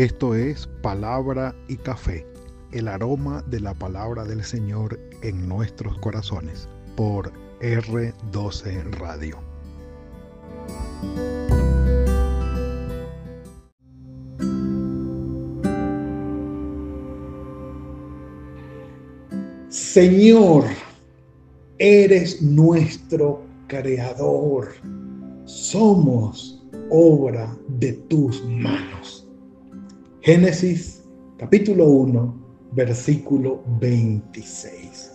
Esto 0.00 0.34
es 0.34 0.66
Palabra 0.80 1.54
y 1.68 1.76
Café, 1.76 2.26
el 2.72 2.88
aroma 2.88 3.44
de 3.48 3.60
la 3.60 3.74
palabra 3.74 4.24
del 4.24 4.42
Señor 4.42 4.98
en 5.20 5.46
nuestros 5.46 5.98
corazones, 5.98 6.66
por 6.96 7.30
R12 7.60 8.92
Radio. 8.92 9.36
Señor, 19.68 20.64
eres 21.76 22.40
nuestro 22.40 23.42
creador. 23.66 24.70
Somos 25.44 26.64
obra 26.88 27.54
de 27.68 27.92
tus 27.92 28.42
manos. 28.46 29.29
Génesis 30.22 31.02
capítulo 31.38 31.86
1, 31.86 32.72
versículo 32.72 33.64
26. 33.80 35.12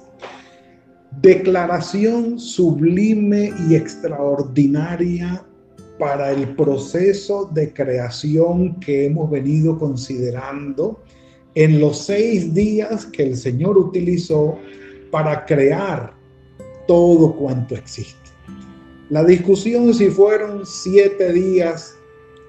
Declaración 1.22 2.40
sublime 2.40 3.54
y 3.70 3.76
extraordinaria 3.76 5.46
para 6.00 6.32
el 6.32 6.56
proceso 6.56 7.48
de 7.54 7.72
creación 7.72 8.80
que 8.80 9.06
hemos 9.06 9.30
venido 9.30 9.78
considerando 9.78 11.04
en 11.54 11.80
los 11.80 12.00
seis 12.00 12.52
días 12.56 13.06
que 13.06 13.22
el 13.22 13.38
Señor 13.38 13.78
utilizó 13.78 14.58
para 15.12 15.46
crear 15.46 16.16
todo 16.88 17.36
cuanto 17.36 17.76
existe. 17.76 18.32
La 19.12 19.24
discusión 19.24 19.94
si 19.94 20.08
fueron 20.08 20.66
siete 20.66 21.32
días 21.32 21.96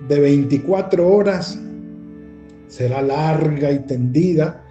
de 0.09 0.21
24 0.21 1.07
horas 1.07 1.61
será 2.69 3.03
larga 3.03 3.71
y 3.71 3.81
tendida. 3.81 4.63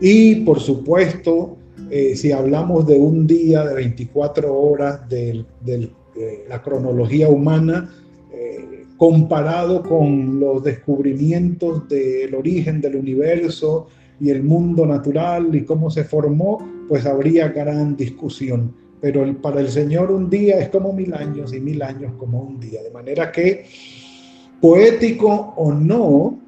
Y 0.00 0.36
por 0.36 0.60
supuesto, 0.60 1.56
eh, 1.90 2.14
si 2.16 2.32
hablamos 2.32 2.86
de 2.86 2.96
un 2.98 3.26
día 3.26 3.64
de 3.64 3.74
24 3.74 4.54
horas 4.54 5.08
de, 5.08 5.44
la 6.48 6.60
cronología 6.60 7.28
humana, 7.28 7.94
eh, 8.32 8.84
comparado 8.96 9.82
con 9.82 10.40
los 10.40 10.64
descubrimientos 10.64 11.88
del 11.88 12.34
origen 12.34 12.80
del 12.80 12.96
universo 12.96 13.86
y 14.20 14.30
el 14.30 14.42
mundo 14.42 14.84
natural 14.84 15.54
y 15.54 15.64
cómo 15.64 15.90
se 15.90 16.02
formó, 16.02 16.58
pues 16.88 17.06
habría 17.06 17.48
gran 17.48 17.96
discusión. 17.96 18.74
Pero 19.00 19.24
para 19.40 19.60
el 19.60 19.68
Señor 19.68 20.10
un 20.10 20.28
día 20.28 20.58
es 20.58 20.70
como 20.70 20.92
mil 20.92 21.14
años 21.14 21.54
y 21.54 21.60
mil 21.60 21.80
años 21.82 22.12
como 22.18 22.42
un 22.42 22.58
día. 22.58 22.82
De 22.82 22.90
manera 22.90 23.30
que, 23.30 23.66
poético 24.60 25.54
o 25.56 25.72
no, 25.72 26.47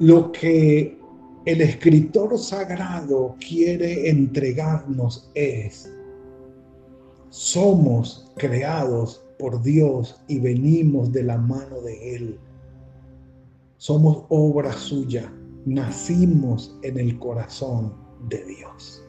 lo 0.00 0.32
que 0.32 0.98
el 1.44 1.60
escritor 1.60 2.38
sagrado 2.38 3.36
quiere 3.38 4.08
entregarnos 4.08 5.30
es, 5.34 5.92
somos 7.28 8.32
creados 8.36 9.22
por 9.38 9.62
Dios 9.62 10.18
y 10.26 10.40
venimos 10.40 11.12
de 11.12 11.22
la 11.22 11.36
mano 11.36 11.82
de 11.82 12.16
Él. 12.16 12.40
Somos 13.76 14.24
obra 14.30 14.72
suya, 14.72 15.30
nacimos 15.66 16.78
en 16.82 16.98
el 16.98 17.18
corazón 17.18 17.94
de 18.28 18.42
Dios. 18.44 19.04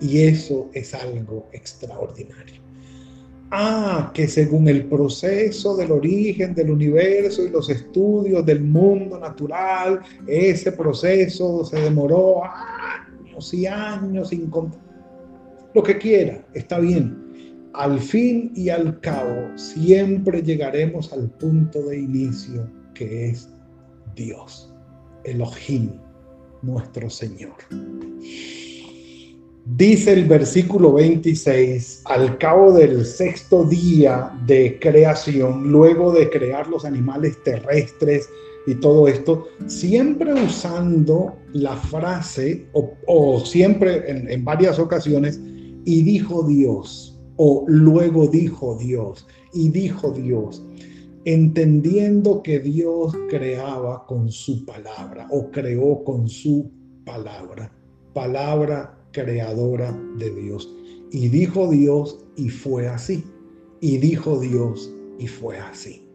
Y 0.00 0.20
eso 0.20 0.70
es 0.72 0.94
algo 0.94 1.48
extraordinario. 1.52 2.63
Ah, 3.56 4.10
que 4.12 4.26
según 4.26 4.66
el 4.66 4.86
proceso 4.86 5.76
del 5.76 5.92
origen 5.92 6.56
del 6.56 6.70
universo 6.70 7.44
y 7.44 7.50
los 7.50 7.70
estudios 7.70 8.44
del 8.44 8.60
mundo 8.60 9.16
natural, 9.16 10.00
ese 10.26 10.72
proceso 10.72 11.64
se 11.64 11.80
demoró 11.80 12.42
años 12.42 13.54
y 13.54 13.66
años 13.66 14.30
sin 14.30 14.50
Lo 15.72 15.82
que 15.84 15.96
quiera, 15.98 16.44
está 16.52 16.80
bien. 16.80 17.70
Al 17.74 18.00
fin 18.00 18.50
y 18.56 18.70
al 18.70 18.98
cabo, 18.98 19.56
siempre 19.56 20.42
llegaremos 20.42 21.12
al 21.12 21.30
punto 21.30 21.80
de 21.82 22.00
inicio 22.00 22.68
que 22.92 23.28
es 23.28 23.48
Dios, 24.16 24.74
Elohim, 25.22 25.92
nuestro 26.62 27.08
Señor. 27.08 27.54
Dice 29.66 30.12
el 30.12 30.26
versículo 30.26 30.92
26, 30.92 32.02
al 32.04 32.36
cabo 32.36 32.72
del 32.72 33.06
sexto 33.06 33.64
día 33.64 34.30
de 34.46 34.78
creación, 34.78 35.72
luego 35.72 36.12
de 36.12 36.28
crear 36.28 36.68
los 36.68 36.84
animales 36.84 37.42
terrestres 37.44 38.28
y 38.66 38.74
todo 38.74 39.08
esto, 39.08 39.46
siempre 39.66 40.34
usando 40.34 41.38
la 41.54 41.76
frase, 41.76 42.66
o, 42.74 43.40
siempre 43.40 44.10
en, 44.10 44.30
en 44.30 44.44
varias 44.44 44.78
ocasiones, 44.78 45.40
y 45.86 46.02
dijo 46.02 46.42
Dios, 46.42 47.18
o 47.36 47.64
luego 47.66 48.26
dijo 48.26 48.76
Dios, 48.76 49.26
y 49.54 49.70
dijo 49.70 50.10
Dios, 50.10 50.62
entendiendo 51.24 52.42
que 52.42 52.60
Dios 52.60 53.14
creaba 53.30 54.04
con 54.04 54.30
su 54.30 54.66
palabra, 54.66 55.26
o 55.30 55.50
creó 55.50 56.04
con 56.04 56.28
su 56.28 56.70
palabra, 57.06 57.72
palabra 58.12 59.00
creadora 59.14 59.98
de 60.18 60.30
Dios. 60.30 60.70
Y 61.10 61.28
dijo 61.28 61.70
Dios 61.70 62.18
y 62.36 62.50
fue 62.50 62.88
así. 62.88 63.24
Y 63.80 63.96
dijo 63.96 64.38
Dios 64.38 64.92
y 65.18 65.28
fue 65.28 65.58
así. 65.58 66.06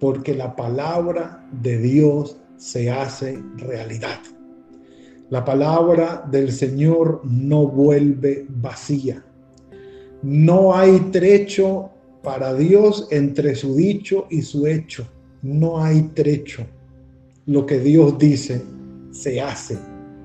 Porque 0.00 0.34
la 0.34 0.54
palabra 0.54 1.48
de 1.62 1.78
Dios 1.78 2.36
se 2.56 2.90
hace 2.90 3.42
realidad. 3.56 4.18
La 5.30 5.44
palabra 5.44 6.26
del 6.30 6.52
Señor 6.52 7.22
no 7.24 7.66
vuelve 7.66 8.46
vacía. 8.48 9.24
No 10.22 10.74
hay 10.74 10.98
trecho 11.12 11.90
para 12.22 12.54
Dios 12.54 13.08
entre 13.10 13.54
su 13.54 13.74
dicho 13.76 14.26
y 14.30 14.42
su 14.42 14.66
hecho. 14.66 15.06
No 15.42 15.82
hay 15.82 16.02
trecho. 16.14 16.66
Lo 17.46 17.64
que 17.66 17.78
Dios 17.78 18.18
dice 18.18 18.62
se 19.10 19.40
hace. 19.40 19.78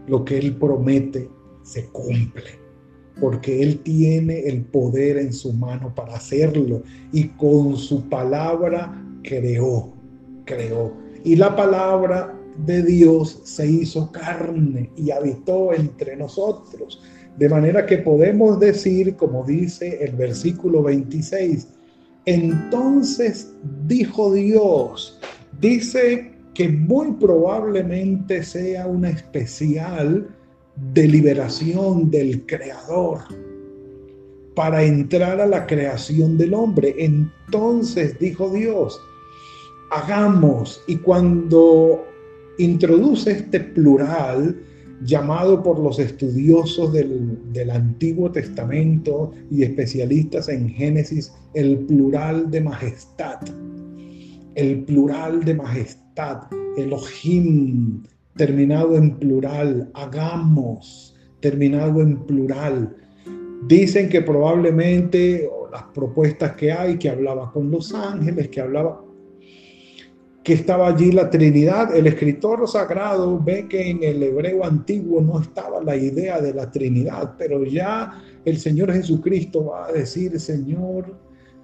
Lo 0.07 0.25
que 0.25 0.37
Él 0.37 0.55
promete 0.55 1.29
se 1.69 1.85
cumple, 1.89 2.59
porque 3.21 3.61
Él 3.61 3.79
tiene 3.81 4.39
el 4.47 4.63
poder 4.63 5.17
en 5.17 5.31
su 5.31 5.53
mano 5.53 5.93
para 5.93 6.15
hacerlo 6.15 6.81
y 7.11 7.27
con 7.29 7.77
su 7.77 8.09
palabra 8.09 8.91
creó, 9.23 9.93
creó. 10.45 10.93
Y 11.23 11.35
la 11.35 11.55
palabra 11.55 12.35
de 12.65 12.81
Dios 12.81 13.41
se 13.43 13.67
hizo 13.67 14.11
carne 14.11 14.89
y 14.97 15.11
habitó 15.11 15.73
entre 15.73 16.15
nosotros. 16.15 17.01
De 17.37 17.47
manera 17.47 17.85
que 17.85 17.99
podemos 17.99 18.59
decir, 18.59 19.15
como 19.15 19.45
dice 19.45 20.03
el 20.03 20.15
versículo 20.15 20.81
26, 20.81 21.67
entonces 22.25 23.53
dijo 23.85 24.33
Dios, 24.33 25.19
dice 25.61 26.31
que 26.55 26.67
muy 26.67 27.11
probablemente 27.13 28.43
sea 28.43 28.87
una 28.87 29.09
especial 29.09 30.35
de 30.93 31.07
liberación 31.07 32.09
del 32.09 32.45
creador 32.45 33.19
para 34.55 34.83
entrar 34.83 35.39
a 35.39 35.45
la 35.45 35.65
creación 35.65 36.37
del 36.37 36.53
hombre. 36.53 36.95
Entonces 36.97 38.17
dijo 38.19 38.49
Dios, 38.49 38.99
hagamos, 39.91 40.83
y 40.87 40.97
cuando 40.97 42.05
introduce 42.57 43.31
este 43.31 43.59
plural, 43.59 44.59
llamado 45.01 45.63
por 45.63 45.79
los 45.79 45.97
estudiosos 45.97 46.91
del, 46.91 47.37
del, 47.53 47.69
Antiguo 47.69 48.29
Testamento 48.31 49.31
y 49.49 49.63
especialistas 49.63 50.49
en 50.49 50.67
Génesis, 50.69 51.31
el 51.53 51.77
plural 51.85 52.51
de 52.51 52.61
majestad. 52.61 53.39
El 54.55 54.83
plural 54.83 55.45
de 55.45 55.53
majestad, 55.53 56.41
Elohim, 56.75 58.03
terminado 58.35 58.95
en 58.95 59.17
plural, 59.17 59.89
hagamos, 59.93 61.15
terminado 61.39 62.01
en 62.01 62.25
plural. 62.25 62.95
Dicen 63.67 64.09
que 64.09 64.21
probablemente 64.21 65.49
las 65.71 65.83
propuestas 65.93 66.53
que 66.53 66.71
hay, 66.71 66.97
que 66.97 67.09
hablaba 67.09 67.51
con 67.51 67.69
los 67.69 67.93
ángeles, 67.93 68.49
que 68.49 68.61
hablaba, 68.61 69.01
que 70.43 70.53
estaba 70.53 70.87
allí 70.87 71.11
la 71.11 71.29
Trinidad. 71.29 71.95
El 71.95 72.07
escritor 72.07 72.67
sagrado 72.67 73.39
ve 73.39 73.67
que 73.67 73.89
en 73.89 74.03
el 74.03 74.23
hebreo 74.23 74.63
antiguo 74.65 75.21
no 75.21 75.39
estaba 75.41 75.83
la 75.83 75.95
idea 75.95 76.41
de 76.41 76.53
la 76.53 76.71
Trinidad, 76.71 77.35
pero 77.37 77.63
ya 77.63 78.23
el 78.45 78.57
Señor 78.57 78.91
Jesucristo 78.93 79.65
va 79.65 79.87
a 79.87 79.91
decir, 79.91 80.39
Señor, 80.39 81.15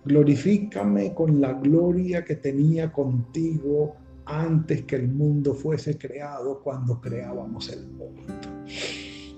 glorifícame 0.04 1.14
con 1.14 1.42
la 1.42 1.54
gloria 1.54 2.24
que 2.24 2.36
tenía 2.36 2.92
contigo 2.92 3.96
antes 4.26 4.84
que 4.84 4.96
el 4.96 5.08
mundo 5.08 5.54
fuese 5.54 5.98
creado 5.98 6.62
cuando 6.64 7.00
creábamos 7.00 7.70
el 7.70 7.88
mundo. 7.88 8.22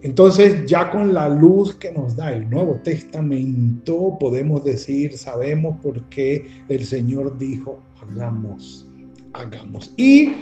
Entonces 0.02 0.66
ya 0.68 0.92
con 0.92 1.14
la 1.14 1.28
luz 1.28 1.76
que 1.76 1.92
nos 1.92 2.16
da 2.16 2.32
el 2.32 2.50
Nuevo 2.50 2.76
Testamento 2.84 4.18
podemos 4.20 4.64
decir, 4.64 5.18
sabemos 5.18 5.80
por 5.82 6.04
qué 6.10 6.48
el 6.70 6.86
Señor 6.86 7.38
dijo, 7.38 7.80
hagamos, 8.02 8.88
hagamos. 9.34 9.94
Y 9.98 10.34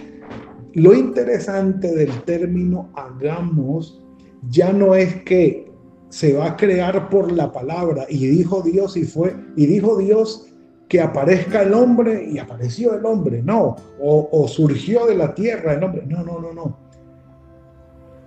lo 0.73 0.93
interesante 0.93 1.95
del 1.95 2.11
término 2.23 2.89
hagamos 2.95 4.01
ya 4.49 4.73
no 4.73 4.93
es 4.93 5.23
que 5.23 5.71
se 6.09 6.33
va 6.33 6.47
a 6.47 6.55
crear 6.55 7.09
por 7.09 7.31
la 7.31 7.51
palabra 7.51 8.05
y 8.09 8.27
dijo 8.27 8.61
Dios 8.61 8.95
y 8.97 9.03
fue, 9.03 9.35
y 9.55 9.65
dijo 9.65 9.97
Dios 9.97 10.47
que 10.87 11.01
aparezca 11.01 11.63
el 11.63 11.73
hombre 11.73 12.29
y 12.29 12.37
apareció 12.37 12.93
el 12.93 13.05
hombre, 13.05 13.41
no, 13.41 13.75
o, 13.99 14.29
o 14.31 14.47
surgió 14.47 15.05
de 15.07 15.15
la 15.15 15.33
tierra 15.33 15.73
el 15.73 15.83
hombre, 15.83 16.03
no, 16.05 16.23
no, 16.23 16.39
no, 16.39 16.53
no. 16.53 16.77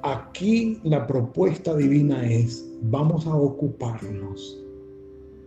Aquí 0.02 0.80
la 0.84 1.06
propuesta 1.06 1.74
divina 1.76 2.28
es, 2.28 2.64
vamos 2.82 3.26
a 3.26 3.34
ocuparnos 3.34 4.58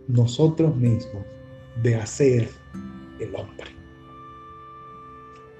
nosotros 0.08 0.76
mismos 0.76 1.24
de 1.82 1.96
hacer 1.96 2.48
el 3.18 3.34
hombre. 3.34 3.70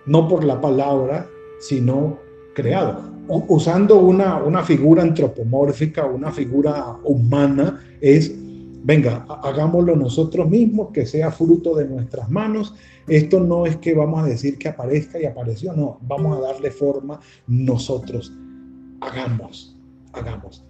No 0.07 0.29
por 0.29 0.45
la 0.45 0.61
palabra, 0.61 1.27
sino 1.61 2.19
creado. 2.55 3.11
usando 3.29 3.99
una, 3.99 4.43
una 4.43 4.63
figura 4.63 5.03
antropomórfica, 5.03 6.05
una 6.05 6.31
figura 6.33 6.99
humana, 7.05 7.83
es, 8.01 8.35
venga, 8.85 9.25
hagámoslo 9.43 9.97
nosotros 9.97 10.49
mismos, 10.49 10.91
que 10.93 11.07
sea 11.07 11.31
fruto 11.31 11.75
de 11.75 11.87
nuestras 11.87 12.31
manos. 12.31 12.75
Esto 13.09 13.41
no 13.41 13.67
es 13.67 13.77
que 13.77 13.95
vamos 13.95 14.23
a 14.23 14.27
decir 14.27 14.59
que 14.59 14.69
aparezca 14.69 15.21
y 15.21 15.25
apareció, 15.25 15.73
no, 15.73 15.99
vamos 16.03 16.37
a 16.37 16.41
darle 16.41 16.71
forma 16.71 17.21
nosotros. 17.47 18.33
Hagamos, 19.01 19.77
hagamos. 20.13 20.65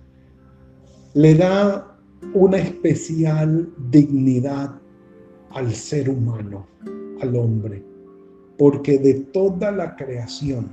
Le 1.15 1.35
da 1.35 1.99
una 2.35 2.59
especial 2.59 3.69
dignidad 3.91 4.71
al 5.51 5.73
ser 5.73 6.09
humano, 6.09 6.67
al 7.21 7.37
hombre, 7.37 7.85
porque 8.57 8.99
de 8.99 9.15
toda 9.15 9.71
la 9.71 9.97
creación, 9.97 10.71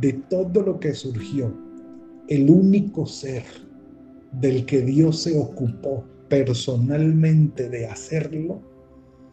de 0.00 0.12
todo 0.12 0.62
lo 0.62 0.78
que 0.78 0.94
surgió, 0.94 1.52
el 2.28 2.48
único 2.48 3.06
ser 3.06 3.42
del 4.32 4.64
que 4.64 4.82
Dios 4.82 5.22
se 5.22 5.38
ocupó 5.38 6.04
personalmente 6.32 7.68
de 7.68 7.86
hacerlo, 7.86 8.62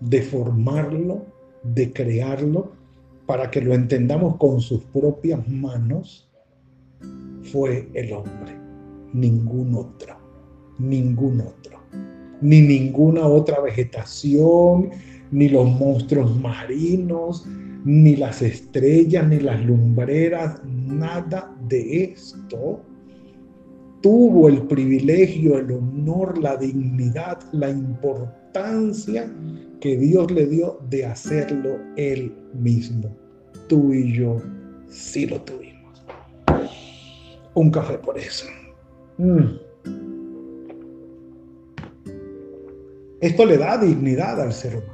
de 0.01 0.22
formarlo, 0.22 1.25
de 1.63 1.94
crearlo, 1.94 2.74
para 3.25 3.50
que 3.50 3.62
lo 3.62 3.74
entendamos 3.74 4.36
con 4.36 4.60
sus 4.60 4.84
propias 4.84 5.48
manos, 5.48 6.30
fue 7.54 7.88
el 7.94 8.12
hombre, 8.12 8.51
ningún 9.13 9.75
otro, 9.75 10.18
ningún 10.78 11.40
otro, 11.40 11.80
ni 12.42 12.60
ninguna 12.60 13.25
otra 13.25 13.62
vegetación, 13.62 14.90
ni 15.31 15.48
los 15.48 15.72
monstruos 15.80 16.38
marinos, 16.38 17.48
ni 17.86 18.18
las 18.18 18.42
estrellas, 18.42 19.25
ni 19.25 19.40
las 19.40 19.63
lumbreras, 19.63 20.62
nada 20.66 21.56
de 21.69 22.12
esto 22.12 22.81
tuvo 24.01 24.48
el 24.48 24.62
privilegio, 24.68 25.57
el 25.57 25.72
honor, 25.72 26.38
la 26.38 26.56
dignidad, 26.57 27.40
la 27.51 27.69
importancia 27.69 29.31
que 29.80 29.98
Dios 29.98 30.31
le 30.31 30.46
dio 30.46 30.80
de 30.90 31.06
hacerlo 31.06 31.80
él 31.96 32.34
mismo. 32.54 33.16
Tú 33.68 33.94
y 33.94 34.13
yo 34.13 34.42
sí 34.88 35.25
lo 35.25 35.42
tuvimos. 35.42 36.04
Un 37.54 37.72
café 37.72 37.98
por 37.98 38.18
eso. 38.18 38.46
Mm. 39.18 39.69
Esto 43.22 43.45
le 43.45 43.57
da 43.57 43.78
dignidad 43.78 44.40
al 44.42 44.54
ser 44.54 44.78
humano. 44.78 44.94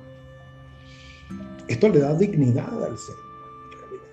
Esto 1.67 1.89
le 1.89 1.99
da 1.99 2.15
dignidad 2.15 2.83
al 2.83 2.97
ser, 2.97 3.15
en 3.15 3.79
realidad. 3.79 4.07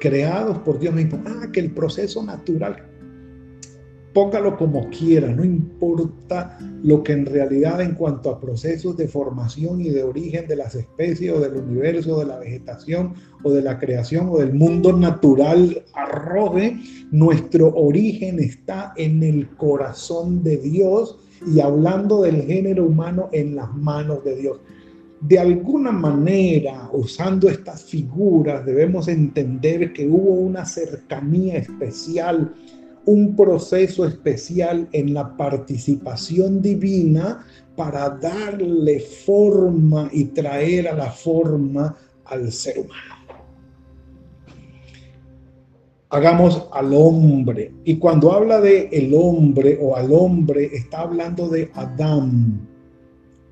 Creados 0.00 0.58
por 0.58 0.78
Dios 0.78 0.94
mismo. 0.94 1.22
Ah, 1.26 1.48
que 1.52 1.60
el 1.60 1.72
proceso 1.72 2.22
natural, 2.22 2.88
póngalo 4.18 4.56
como 4.56 4.90
quiera, 4.90 5.28
no 5.28 5.44
importa 5.44 6.58
lo 6.82 7.04
que 7.04 7.12
en 7.12 7.24
realidad 7.24 7.80
en 7.80 7.94
cuanto 7.94 8.30
a 8.30 8.40
procesos 8.40 8.96
de 8.96 9.06
formación 9.06 9.80
y 9.80 9.90
de 9.90 10.02
origen 10.02 10.48
de 10.48 10.56
las 10.56 10.74
especies 10.74 11.32
o 11.32 11.38
del 11.38 11.54
universo, 11.54 12.18
de 12.18 12.26
la 12.26 12.40
vegetación 12.40 13.14
o 13.44 13.52
de 13.52 13.62
la 13.62 13.78
creación 13.78 14.28
o 14.28 14.38
del 14.38 14.54
mundo 14.54 14.92
natural 14.92 15.84
arroje, 15.94 16.80
nuestro 17.12 17.72
origen 17.76 18.40
está 18.40 18.92
en 18.96 19.22
el 19.22 19.50
corazón 19.50 20.42
de 20.42 20.56
Dios 20.56 21.20
y 21.46 21.60
hablando 21.60 22.22
del 22.22 22.42
género 22.42 22.86
humano 22.86 23.28
en 23.30 23.54
las 23.54 23.72
manos 23.72 24.24
de 24.24 24.34
Dios. 24.34 24.58
De 25.20 25.38
alguna 25.38 25.92
manera, 25.92 26.90
usando 26.92 27.48
estas 27.48 27.84
figuras, 27.84 28.66
debemos 28.66 29.06
entender 29.06 29.92
que 29.92 30.08
hubo 30.08 30.32
una 30.32 30.64
cercanía 30.64 31.58
especial, 31.58 32.52
un 33.08 33.34
proceso 33.34 34.04
especial 34.04 34.86
en 34.92 35.14
la 35.14 35.34
participación 35.34 36.60
divina 36.60 37.42
para 37.74 38.10
darle 38.10 39.00
forma 39.00 40.10
y 40.12 40.24
traer 40.24 40.88
a 40.88 40.94
la 40.94 41.10
forma 41.10 41.96
al 42.26 42.52
ser 42.52 42.80
humano. 42.80 43.14
Hagamos 46.10 46.68
al 46.70 46.92
hombre. 46.92 47.72
Y 47.84 47.96
cuando 47.96 48.30
habla 48.32 48.60
de 48.60 48.90
el 48.92 49.14
hombre 49.14 49.78
o 49.80 49.96
al 49.96 50.12
hombre, 50.12 50.68
está 50.74 51.00
hablando 51.00 51.48
de 51.48 51.70
Adán. 51.72 52.68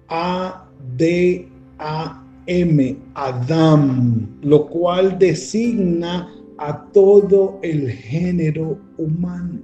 A, 0.09 0.69
D, 0.99 1.49
a-M, 1.79 2.97
Adam, 3.15 4.39
lo 4.43 4.67
cual 4.67 5.19
designa 5.19 6.36
a 6.59 6.87
todo 6.93 7.59
el 7.63 7.91
género 7.91 8.79
humano. 8.99 9.61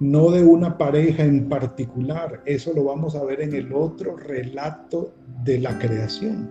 No 0.00 0.30
de 0.30 0.42
una 0.42 0.78
pareja 0.78 1.24
en 1.24 1.48
particular, 1.48 2.42
eso 2.46 2.72
lo 2.74 2.84
vamos 2.84 3.14
a 3.14 3.24
ver 3.24 3.42
en 3.42 3.54
el 3.54 3.72
otro 3.72 4.16
relato 4.16 5.12
de 5.44 5.58
la 5.58 5.78
creación. 5.78 6.48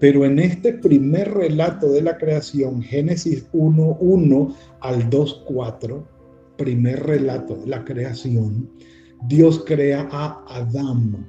Pero 0.00 0.24
en 0.24 0.38
este 0.38 0.74
primer 0.74 1.32
relato 1.32 1.90
de 1.90 2.02
la 2.02 2.18
creación, 2.18 2.82
Génesis 2.82 3.50
1.1 3.52 4.54
al 4.80 5.08
2.4, 5.08 6.02
primer 6.58 7.04
relato 7.04 7.56
de 7.56 7.66
la 7.68 7.84
creación, 7.84 8.68
Dios 9.28 9.64
crea 9.66 10.06
a 10.10 10.44
Adán 10.48 11.26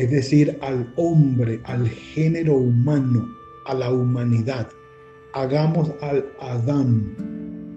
es 0.00 0.10
decir, 0.10 0.58
al 0.62 0.90
hombre, 0.96 1.60
al 1.64 1.88
género 1.88 2.56
humano, 2.56 3.28
a 3.66 3.74
la 3.74 3.92
humanidad. 3.92 4.66
Hagamos 5.32 5.92
al 6.00 6.26
Adán. 6.40 7.14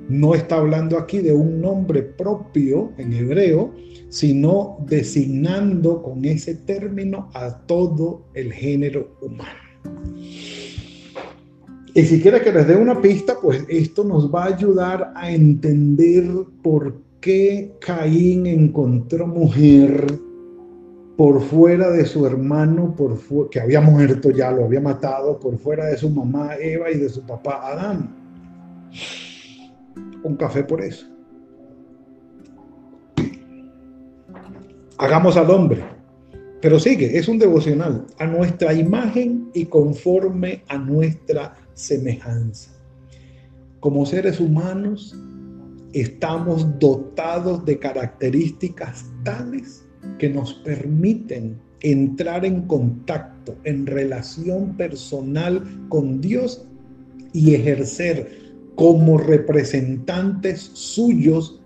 No 0.09 0.35
está 0.35 0.57
hablando 0.57 0.97
aquí 0.97 1.19
de 1.19 1.33
un 1.33 1.61
nombre 1.61 2.03
propio 2.03 2.91
en 2.97 3.13
hebreo, 3.13 3.73
sino 4.09 4.77
designando 4.87 6.01
con 6.03 6.25
ese 6.25 6.55
término 6.55 7.29
a 7.33 7.57
todo 7.65 8.25
el 8.33 8.51
género 8.51 9.15
humano. 9.21 9.59
Y 11.95 12.03
si 12.03 12.21
quiere 12.21 12.41
que 12.41 12.51
les 12.51 12.67
dé 12.67 12.75
una 12.75 13.01
pista, 13.01 13.37
pues 13.41 13.63
esto 13.69 14.03
nos 14.03 14.33
va 14.33 14.45
a 14.45 14.55
ayudar 14.55 15.13
a 15.15 15.31
entender 15.31 16.25
por 16.63 16.95
qué 17.21 17.71
Caín 17.79 18.47
encontró 18.47 19.27
mujer 19.27 20.07
por 21.17 21.41
fuera 21.41 21.91
de 21.91 22.05
su 22.05 22.25
hermano, 22.25 22.95
por 22.95 23.19
que 23.49 23.59
había 23.59 23.81
muerto 23.81 24.31
ya, 24.31 24.51
lo 24.51 24.65
había 24.65 24.81
matado, 24.81 25.39
por 25.39 25.57
fuera 25.57 25.85
de 25.85 25.97
su 25.97 26.09
mamá 26.09 26.55
Eva 26.55 26.89
y 26.91 26.97
de 26.97 27.09
su 27.09 27.21
papá 27.21 27.67
Adán. 27.71 28.15
Un 30.23 30.35
café 30.35 30.63
por 30.63 30.81
eso. 30.81 31.07
Hagamos 34.97 35.37
al 35.37 35.49
hombre. 35.49 35.83
Pero 36.61 36.79
sigue, 36.79 37.17
es 37.17 37.27
un 37.27 37.37
devocional, 37.37 38.05
a 38.19 38.25
nuestra 38.25 38.73
imagen 38.73 39.49
y 39.53 39.65
conforme 39.65 40.63
a 40.69 40.77
nuestra 40.77 41.57
semejanza. 41.73 42.71
Como 43.81 44.05
seres 44.05 44.39
humanos, 44.39 45.13
estamos 45.91 46.79
dotados 46.79 47.65
de 47.65 47.77
características 47.77 49.05
tales 49.25 49.82
que 50.17 50.29
nos 50.29 50.53
permiten 50.53 51.59
entrar 51.81 52.45
en 52.45 52.61
contacto, 52.63 53.55
en 53.63 53.85
relación 53.85 54.75
personal 54.77 55.61
con 55.89 56.21
Dios 56.21 56.65
y 57.33 57.55
ejercer 57.55 58.43
como 58.75 59.17
representantes 59.17 60.71
suyos 60.73 61.59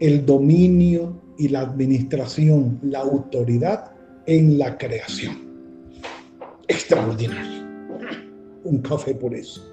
el 0.00 0.24
dominio 0.24 1.20
y 1.38 1.48
la 1.48 1.60
administración, 1.60 2.78
la 2.82 3.00
autoridad 3.00 3.92
en 4.26 4.58
la 4.58 4.78
creación. 4.78 5.36
Extraordinario. 6.68 7.64
Un 8.64 8.78
café 8.78 9.14
por 9.14 9.34
eso. 9.34 9.70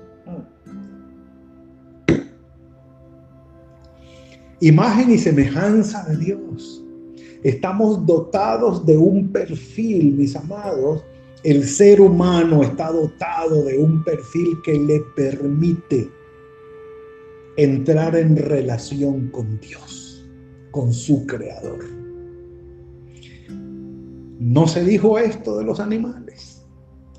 Imagen 4.60 5.12
y 5.12 5.18
semejanza 5.18 6.04
de 6.04 6.18
Dios. 6.18 6.84
Estamos 7.44 8.06
dotados 8.06 8.86
de 8.86 8.98
un 8.98 9.32
perfil, 9.32 10.16
mis 10.16 10.36
amados, 10.36 11.04
el 11.44 11.64
ser 11.64 12.00
humano 12.00 12.62
está 12.62 12.92
dotado 12.92 13.64
de 13.64 13.80
un 13.80 14.04
perfil 14.04 14.58
que 14.64 14.78
le 14.78 15.00
permite 15.16 16.08
entrar 17.58 18.16
en 18.16 18.36
relación 18.36 19.30
con 19.30 19.60
Dios, 19.60 20.24
con 20.70 20.94
su 20.94 21.26
creador. 21.26 21.84
No 24.40 24.68
se 24.68 24.84
dijo 24.84 25.18
esto 25.18 25.58
de 25.58 25.64
los 25.64 25.80
animales, 25.80 26.64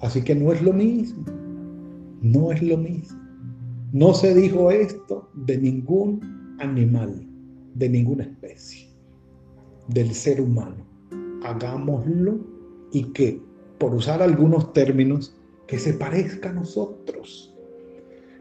así 0.01 0.23
que 0.23 0.37
no 0.37 0.53
es 0.53 0.63
lo 0.63 0.73
mismo, 0.73 1.25
no 2.21 2.53
es 2.53 2.63
lo 2.63 2.77
mismo. 2.77 3.19
No 3.93 4.15
se 4.15 4.35
dijo 4.35 4.71
esto 4.71 5.31
de 5.35 5.59
ningún 5.59 6.57
animal, 6.61 7.27
de 7.75 7.89
ninguna 7.89 8.23
especie, 8.23 8.89
del 9.93 10.15
ser 10.15 10.41
humano. 10.41 10.87
Hagámoslo 11.45 12.41
y 12.93 13.05
que, 13.13 13.41
por 13.79 13.95
usar 13.95 14.23
algunos 14.23 14.73
términos, 14.73 15.35
que 15.67 15.79
se 15.79 15.95
parezca 15.95 16.51
a 16.51 16.53
nosotros. 16.53 17.55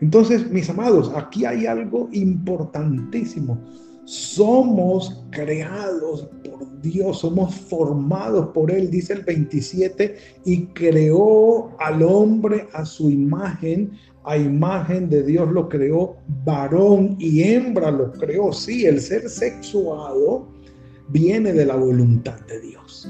Entonces, 0.02 0.50
mis 0.50 0.70
amados, 0.70 1.12
aquí 1.16 1.46
hay 1.46 1.66
algo 1.66 2.10
importantísimo. 2.12 3.60
Somos 4.06 5.24
creados 5.30 6.28
por 6.44 6.82
Dios, 6.82 7.20
somos 7.20 7.54
formados 7.54 8.48
por 8.48 8.72
Él, 8.72 8.90
dice 8.90 9.14
el 9.14 9.22
27, 9.22 10.16
y 10.44 10.66
creó 10.68 11.80
al 11.80 12.02
hombre 12.02 12.68
a 12.74 12.84
su 12.84 13.10
imagen 13.10 13.92
a 14.24 14.38
imagen 14.38 15.10
de 15.10 15.24
Dios 15.24 15.52
lo 15.52 15.68
creó, 15.68 16.18
varón 16.46 17.16
y 17.20 17.42
hembra 17.44 17.90
lo 17.90 18.12
creó. 18.12 18.54
Sí, 18.54 18.86
el 18.86 19.02
ser 19.02 19.28
sexuado 19.30 20.48
viene 21.12 21.54
de 21.54 21.66
la 21.66 21.76
voluntad 21.76 22.40
de 22.48 22.60
Dios. 22.62 23.10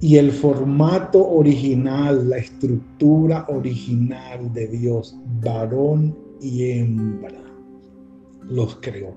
Y 0.00 0.16
el 0.16 0.30
formato 0.30 1.28
original, 1.28 2.30
la 2.30 2.38
estructura 2.38 3.46
original 3.48 4.52
de 4.52 4.68
Dios, 4.68 5.16
varón 5.42 6.16
y 6.40 6.70
hembra, 6.70 7.42
los 8.44 8.76
creó. 8.76 9.16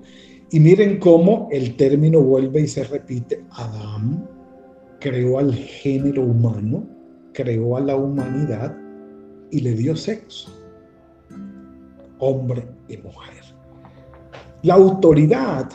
Y 0.50 0.58
miren 0.60 0.98
cómo 0.98 1.48
el 1.52 1.76
término 1.76 2.20
vuelve 2.20 2.62
y 2.62 2.66
se 2.66 2.84
repite. 2.84 3.44
Adán 3.52 4.28
creó 4.98 5.38
al 5.38 5.54
género 5.54 6.24
humano, 6.24 6.84
creó 7.32 7.76
a 7.76 7.80
la 7.80 7.96
humanidad 7.96 8.76
y 9.50 9.60
le 9.60 9.72
dio 9.72 9.94
sexo, 9.94 10.50
hombre 12.18 12.66
y 12.88 12.96
mujer. 12.96 13.44
La 14.62 14.74
autoridad 14.74 15.70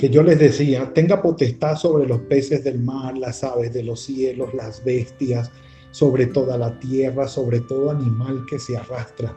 que 0.00 0.10
yo 0.10 0.22
les 0.22 0.38
decía, 0.38 0.92
tenga 0.92 1.22
potestad 1.22 1.76
sobre 1.76 2.06
los 2.06 2.20
peces 2.22 2.64
del 2.64 2.80
mar, 2.80 3.16
las 3.16 3.42
aves 3.44 3.72
de 3.72 3.82
los 3.82 4.00
cielos, 4.00 4.52
las 4.52 4.84
bestias, 4.84 5.50
sobre 5.90 6.26
toda 6.26 6.58
la 6.58 6.78
tierra, 6.80 7.26
sobre 7.26 7.60
todo 7.60 7.90
animal 7.90 8.44
que 8.50 8.58
se 8.58 8.76
arrastra. 8.76 9.34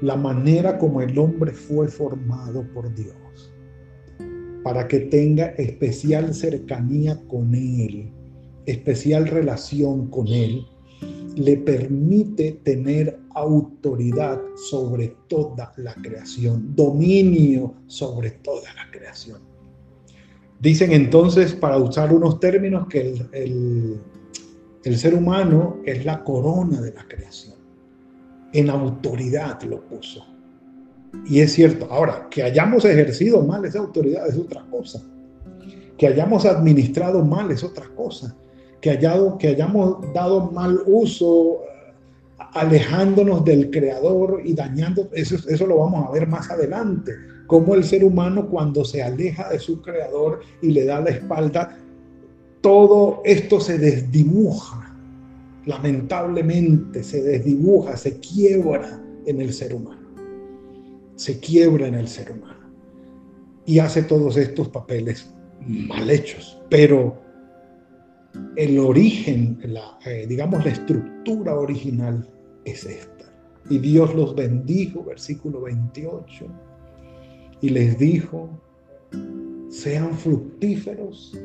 La 0.00 0.16
manera 0.16 0.78
como 0.78 1.00
el 1.00 1.16
hombre 1.18 1.52
fue 1.52 1.86
formado 1.86 2.66
por 2.74 2.92
Dios, 2.94 3.52
para 4.64 4.88
que 4.88 5.00
tenga 5.00 5.46
especial 5.50 6.34
cercanía 6.34 7.20
con 7.28 7.54
Él, 7.54 8.10
especial 8.66 9.28
relación 9.28 10.08
con 10.08 10.26
Él, 10.26 10.66
le 11.36 11.56
permite 11.56 12.60
tener 12.62 13.18
autoridad 13.34 14.40
sobre 14.56 15.16
toda 15.28 15.72
la 15.76 15.94
creación, 15.94 16.74
dominio 16.74 17.74
sobre 17.86 18.30
toda 18.30 18.72
la 18.74 18.90
creación. 18.90 19.40
Dicen 20.60 20.92
entonces, 20.92 21.54
para 21.54 21.78
usar 21.78 22.12
unos 22.12 22.40
términos, 22.40 22.86
que 22.88 23.14
el, 23.32 24.00
el, 24.84 24.96
ser 24.96 25.14
humano 25.14 25.78
es 25.84 26.04
la 26.04 26.22
corona 26.22 26.80
de 26.80 26.92
la 26.92 27.06
creación. 27.06 27.56
En 28.52 28.70
autoridad 28.70 29.60
lo 29.62 29.84
puso. 29.86 30.24
Y 31.26 31.40
es 31.40 31.52
cierto. 31.52 31.86
Ahora, 31.90 32.28
que 32.30 32.42
hayamos 32.42 32.84
ejercido 32.84 33.42
mal 33.42 33.64
esa 33.64 33.80
autoridad 33.80 34.26
es 34.28 34.36
otra 34.36 34.64
cosa. 34.70 35.02
Que 35.98 36.06
hayamos 36.06 36.46
administrado 36.46 37.24
mal 37.24 37.50
es 37.50 37.62
otra 37.62 37.88
cosa 37.94 38.34
que, 38.84 38.98
que 39.38 39.48
hayamos 39.48 40.12
dado 40.12 40.50
mal 40.50 40.78
uso, 40.84 41.62
alejándonos 42.52 43.42
del 43.42 43.70
creador 43.70 44.42
y 44.44 44.52
dañando, 44.52 45.08
eso, 45.14 45.36
eso 45.48 45.66
lo 45.66 45.78
vamos 45.78 46.06
a 46.06 46.12
ver 46.12 46.28
más 46.28 46.50
adelante, 46.50 47.12
cómo 47.46 47.74
el 47.74 47.84
ser 47.84 48.04
humano 48.04 48.46
cuando 48.46 48.84
se 48.84 49.02
aleja 49.02 49.48
de 49.48 49.58
su 49.58 49.80
creador 49.80 50.40
y 50.60 50.70
le 50.72 50.84
da 50.84 51.00
la 51.00 51.10
espalda, 51.10 51.78
todo 52.60 53.22
esto 53.24 53.58
se 53.58 53.78
desdibuja, 53.78 54.94
lamentablemente 55.64 57.02
se 57.02 57.22
desdibuja, 57.22 57.96
se 57.96 58.20
quiebra 58.20 59.00
en 59.24 59.40
el 59.40 59.54
ser 59.54 59.74
humano, 59.74 60.08
se 61.16 61.40
quiebra 61.40 61.86
en 61.86 61.94
el 61.94 62.08
ser 62.08 62.32
humano 62.32 62.68
y 63.64 63.78
hace 63.78 64.02
todos 64.02 64.36
estos 64.36 64.68
papeles 64.68 65.30
mal 65.66 66.10
hechos, 66.10 66.58
pero 66.68 67.23
el 68.56 68.78
origen, 68.78 69.58
la, 69.64 69.98
eh, 70.06 70.26
digamos 70.28 70.64
la 70.64 70.72
estructura 70.72 71.54
original 71.54 72.28
es 72.64 72.84
esta. 72.84 73.32
Y 73.70 73.78
Dios 73.78 74.14
los 74.14 74.34
bendijo, 74.34 75.04
versículo 75.04 75.62
28, 75.62 76.46
y 77.60 77.68
les 77.70 77.98
dijo, 77.98 78.50
sean 79.70 80.12
fructíferos, 80.18 81.38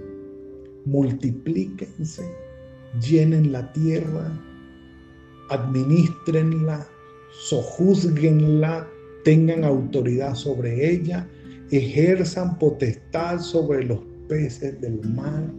multiplíquense, 0.85 2.23
llenen 3.07 3.51
la 3.51 3.71
tierra, 3.73 4.37
administrenla, 5.49 6.85
sojuzguenla, 7.31 8.87
tengan 9.23 9.63
autoridad 9.63 10.35
sobre 10.35 10.91
ella, 10.91 11.27
ejerzan 11.71 12.57
potestad 12.57 13.39
sobre 13.39 13.85
los 13.85 13.99
peces 14.27 14.79
del 14.81 14.99
mar 15.09 15.49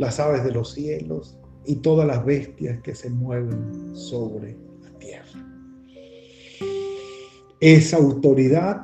las 0.00 0.18
aves 0.18 0.42
de 0.44 0.50
los 0.50 0.72
cielos 0.72 1.36
y 1.66 1.76
todas 1.76 2.06
las 2.06 2.24
bestias 2.24 2.80
que 2.80 2.94
se 2.94 3.10
mueven 3.10 3.94
sobre 3.94 4.56
la 4.82 4.98
tierra. 4.98 5.46
Esa 7.60 7.98
autoridad, 7.98 8.80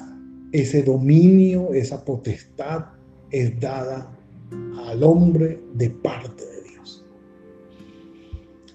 ese 0.53 0.83
dominio, 0.83 1.73
esa 1.73 2.05
potestad 2.05 2.85
es 3.31 3.59
dada 3.59 4.15
al 4.87 5.03
hombre 5.03 5.59
de 5.73 5.89
parte 5.89 6.45
de 6.45 6.63
Dios. 6.69 7.03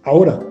Ahora, 0.02 0.44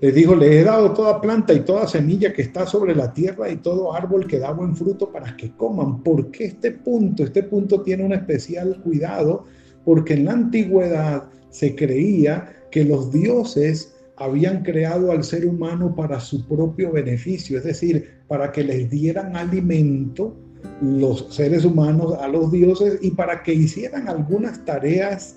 le 0.00 0.12
dijo, 0.12 0.36
le 0.36 0.60
he 0.60 0.62
dado 0.62 0.92
toda 0.92 1.20
planta 1.20 1.52
y 1.52 1.60
toda 1.64 1.88
semilla 1.88 2.32
que 2.32 2.42
está 2.42 2.66
sobre 2.68 2.94
la 2.94 3.12
tierra 3.12 3.50
y 3.50 3.56
todo 3.56 3.92
árbol 3.92 4.28
que 4.28 4.38
da 4.38 4.52
buen 4.52 4.76
fruto 4.76 5.10
para 5.10 5.36
que 5.36 5.56
coman. 5.56 6.04
¿Por 6.04 6.30
qué 6.30 6.44
este 6.44 6.70
punto? 6.70 7.24
Este 7.24 7.42
punto 7.42 7.82
tiene 7.82 8.04
un 8.04 8.12
especial 8.12 8.80
cuidado 8.80 9.44
porque 9.84 10.14
en 10.14 10.24
la 10.26 10.32
antigüedad 10.32 11.24
se 11.50 11.74
creía 11.74 12.52
que 12.70 12.84
los 12.84 13.12
dioses 13.12 13.94
habían 14.16 14.62
creado 14.62 15.12
al 15.12 15.24
ser 15.24 15.46
humano 15.46 15.94
para 15.94 16.20
su 16.20 16.46
propio 16.46 16.92
beneficio, 16.92 17.58
es 17.58 17.64
decir, 17.64 18.10
para 18.28 18.52
que 18.52 18.62
les 18.62 18.88
dieran 18.90 19.36
alimento 19.36 20.36
los 20.80 21.34
seres 21.34 21.64
humanos 21.64 22.14
a 22.20 22.28
los 22.28 22.52
dioses 22.52 22.98
y 23.02 23.10
para 23.10 23.42
que 23.42 23.54
hicieran 23.54 24.08
algunas 24.08 24.64
tareas 24.64 25.36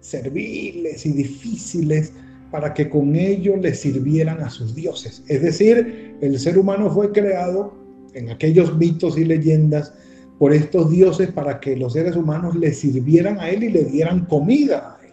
serviles 0.00 1.04
y 1.06 1.12
difíciles 1.12 2.12
para 2.50 2.74
que 2.74 2.88
con 2.88 3.16
ello 3.16 3.56
les 3.56 3.80
sirvieran 3.80 4.40
a 4.40 4.50
sus 4.50 4.74
dioses. 4.74 5.22
Es 5.28 5.42
decir, 5.42 6.16
el 6.20 6.38
ser 6.38 6.58
humano 6.58 6.90
fue 6.90 7.10
creado 7.10 7.72
en 8.14 8.28
aquellos 8.28 8.76
mitos 8.76 9.16
y 9.16 9.24
leyendas 9.24 9.94
por 10.42 10.52
estos 10.52 10.90
dioses 10.90 11.30
para 11.30 11.60
que 11.60 11.76
los 11.76 11.92
seres 11.92 12.16
humanos 12.16 12.56
le 12.56 12.72
sirvieran 12.72 13.38
a 13.38 13.48
él 13.48 13.62
y 13.62 13.68
le 13.68 13.84
dieran 13.84 14.24
comida 14.24 14.98
a 14.98 15.06
él. 15.06 15.12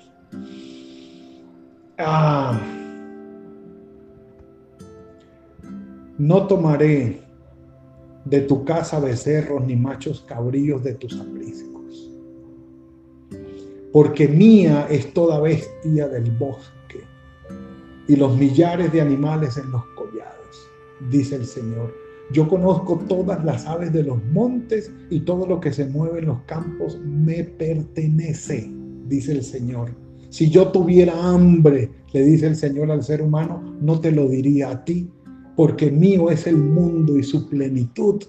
Ah, 2.00 2.60
no 6.18 6.48
tomaré 6.48 7.22
de 8.26 8.42
tu 8.42 8.66
casa 8.66 9.00
becerros 9.00 9.64
ni 9.68 9.76
machos 9.76 10.26
cabríos 10.28 10.84
de 10.84 10.96
tus 10.96 11.20
apriscos, 11.20 12.10
porque 13.94 14.28
mía 14.28 14.88
es 14.90 15.14
toda 15.14 15.40
bestia 15.40 16.08
del 16.08 16.32
bosque 16.32 17.04
y 18.08 18.16
los 18.16 18.36
millares 18.36 18.92
de 18.92 19.02
animales 19.02 19.58
en 19.58 19.70
los 19.70 19.86
collados, 19.90 20.68
dice 21.12 21.36
el 21.36 21.46
Señor 21.46 22.09
yo 22.32 22.48
conozco 22.48 23.00
todas 23.08 23.44
las 23.44 23.66
aves 23.66 23.92
de 23.92 24.04
los 24.04 24.24
montes 24.26 24.92
y 25.10 25.22
todo 25.22 25.48
lo 25.48 25.60
que 25.60 25.74
se 25.74 25.86
mueve 25.86 26.20
en 26.20 26.28
los 26.28 26.42
campos 26.42 27.00
me 27.04 27.44
pertenece, 27.44 28.72
dice 29.08 29.32
el 29.32 29.44
Señor. 29.44 29.96
Si 30.30 30.50
yo 30.50 30.68
tuviera 30.68 31.14
hambre, 31.28 31.90
le 32.14 32.24
dice 32.24 32.46
el 32.48 32.56
Señor 32.56 32.92
al 32.92 33.04
ser 33.04 33.24
humano, 33.24 33.76
no 33.82 34.00
te 34.00 34.12
lo 34.12 34.28
diría 34.30 34.70
a 34.70 34.86
ti, 34.86 35.10
porque 35.56 35.90
mío 35.90 36.30
es 36.30 36.46
el 36.46 36.58
mundo 36.58 37.18
y 37.18 37.24
su 37.24 37.50
plenitud. 37.50 38.24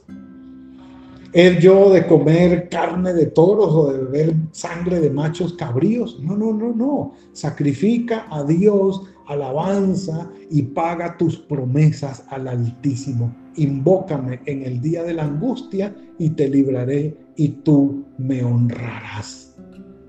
¿Es 1.32 1.62
yo 1.62 1.90
de 1.90 2.06
comer 2.06 2.68
carne 2.70 3.12
de 3.12 3.26
toros 3.26 3.72
o 3.72 3.92
de 3.92 3.98
beber 3.98 4.34
sangre 4.50 4.98
de 4.98 5.10
machos 5.10 5.52
cabríos? 5.52 6.18
No, 6.20 6.36
no, 6.36 6.52
no, 6.52 6.74
no. 6.74 7.12
Sacrifica 7.32 8.26
a 8.30 8.42
Dios, 8.44 9.02
alabanza 9.28 10.28
y 10.50 10.62
paga 10.62 11.16
tus 11.18 11.36
promesas 11.36 12.24
al 12.30 12.48
Altísimo. 12.48 13.32
Invócame 13.56 14.40
en 14.46 14.62
el 14.62 14.80
día 14.80 15.02
de 15.02 15.14
la 15.14 15.24
angustia 15.24 15.94
y 16.18 16.30
te 16.30 16.48
libraré 16.48 17.16
y 17.36 17.48
tú 17.48 18.04
me 18.18 18.42
honrarás. 18.44 19.56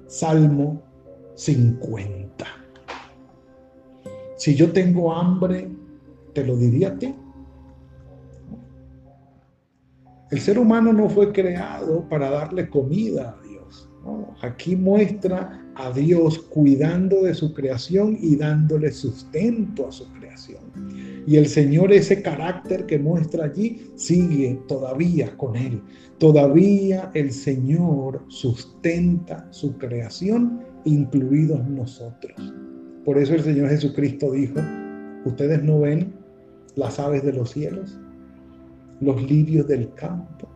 Salmo 0.07 0.81
50. 1.35 2.45
Si 4.37 4.55
yo 4.55 4.71
tengo 4.71 5.13
hambre, 5.13 5.69
te 6.33 6.43
lo 6.45 6.57
diría 6.57 6.89
a 6.89 6.99
ti. 6.99 7.13
El 10.31 10.39
ser 10.39 10.57
humano 10.57 10.93
no 10.93 11.09
fue 11.09 11.31
creado 11.31 12.07
para 12.07 12.29
darle 12.29 12.69
comida 12.69 13.37
a 13.37 13.47
Dios. 13.47 13.89
Aquí 14.41 14.75
muestra 14.75 15.61
a 15.75 15.91
Dios 15.91 16.39
cuidando 16.39 17.23
de 17.23 17.33
su 17.33 17.53
creación 17.53 18.17
y 18.19 18.35
dándole 18.35 18.91
sustento 18.91 19.87
a 19.87 19.91
su 19.91 20.11
creación. 20.13 20.61
Y 21.27 21.37
el 21.37 21.47
Señor, 21.47 21.91
ese 21.91 22.21
carácter 22.21 22.85
que 22.85 22.97
muestra 22.97 23.45
allí, 23.45 23.91
sigue 23.95 24.59
todavía 24.67 25.35
con 25.37 25.55
Él. 25.55 25.81
Todavía 26.17 27.11
el 27.13 27.31
Señor 27.31 28.23
sustenta 28.27 29.47
su 29.51 29.77
creación, 29.77 30.61
incluidos 30.85 31.67
nosotros. 31.67 32.53
Por 33.05 33.17
eso 33.17 33.33
el 33.33 33.41
Señor 33.41 33.69
Jesucristo 33.69 34.31
dijo, 34.31 34.59
ustedes 35.25 35.63
no 35.63 35.79
ven 35.79 36.13
las 36.75 36.99
aves 36.99 37.23
de 37.23 37.33
los 37.33 37.51
cielos, 37.51 37.99
los 38.99 39.21
lirios 39.21 39.67
del 39.67 39.93
campo, 39.93 40.47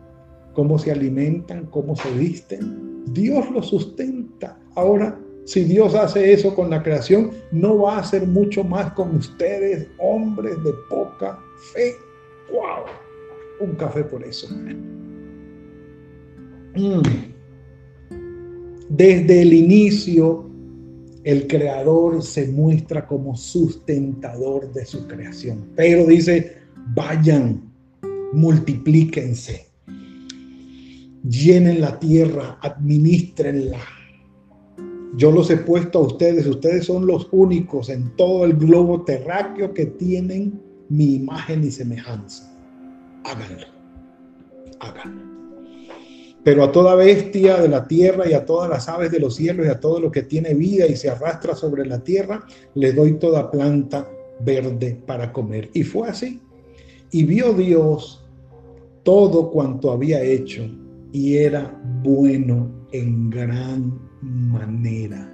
cómo 0.54 0.78
se 0.78 0.92
alimentan, 0.92 1.66
cómo 1.66 1.96
se 1.96 2.10
visten. 2.12 3.04
Dios 3.12 3.50
los 3.50 3.68
sustenta. 3.68 4.58
Ahora, 4.74 5.18
si 5.46 5.62
Dios 5.62 5.94
hace 5.94 6.32
eso 6.32 6.54
con 6.56 6.70
la 6.70 6.82
creación, 6.82 7.30
no 7.52 7.78
va 7.78 7.96
a 7.96 8.00
hacer 8.00 8.26
mucho 8.26 8.64
más 8.64 8.92
con 8.94 9.14
ustedes, 9.14 9.86
hombres 9.96 10.60
de 10.64 10.72
poca 10.90 11.38
fe. 11.72 11.94
¡Wow! 12.50 12.86
Un 13.60 13.76
café 13.76 14.02
por 14.02 14.24
eso. 14.24 14.48
Mm. 16.74 17.00
Desde 18.88 19.42
el 19.42 19.52
inicio, 19.52 20.50
el 21.22 21.46
creador 21.46 22.24
se 22.24 22.48
muestra 22.48 23.06
como 23.06 23.36
sustentador 23.36 24.72
de 24.72 24.84
su 24.84 25.06
creación. 25.06 25.70
Pero 25.76 26.06
dice, 26.06 26.56
vayan, 26.92 27.72
multiplíquense, 28.32 29.68
llenen 31.22 31.80
la 31.80 32.00
tierra, 32.00 32.58
administrenla. 32.62 33.95
Yo 35.14 35.30
los 35.30 35.50
he 35.50 35.56
puesto 35.56 35.98
a 35.98 36.02
ustedes, 36.02 36.46
ustedes 36.46 36.84
son 36.84 37.06
los 37.06 37.28
únicos 37.30 37.88
en 37.88 38.14
todo 38.16 38.44
el 38.44 38.54
globo 38.54 39.02
terráqueo 39.04 39.72
que 39.72 39.86
tienen 39.86 40.60
mi 40.88 41.14
imagen 41.14 41.64
y 41.64 41.70
semejanza. 41.70 42.52
Háganlo, 43.24 43.66
háganlo. 44.80 45.36
Pero 46.44 46.62
a 46.62 46.70
toda 46.70 46.94
bestia 46.94 47.60
de 47.60 47.68
la 47.68 47.88
tierra 47.88 48.28
y 48.28 48.32
a 48.32 48.46
todas 48.46 48.70
las 48.70 48.88
aves 48.88 49.10
de 49.10 49.18
los 49.18 49.34
cielos 49.34 49.66
y 49.66 49.68
a 49.68 49.80
todo 49.80 49.98
lo 49.98 50.12
que 50.12 50.22
tiene 50.22 50.54
vida 50.54 50.86
y 50.86 50.94
se 50.94 51.10
arrastra 51.10 51.56
sobre 51.56 51.84
la 51.84 52.04
tierra, 52.04 52.44
le 52.74 52.92
doy 52.92 53.14
toda 53.14 53.50
planta 53.50 54.08
verde 54.40 55.00
para 55.06 55.32
comer. 55.32 55.70
Y 55.72 55.82
fue 55.82 56.08
así. 56.08 56.40
Y 57.10 57.24
vio 57.24 57.52
Dios 57.52 58.24
todo 59.02 59.50
cuanto 59.50 59.90
había 59.90 60.22
hecho 60.22 60.68
y 61.12 61.36
era 61.36 61.80
bueno 62.02 62.68
en 63.00 63.30
gran 63.30 63.98
manera. 64.22 65.32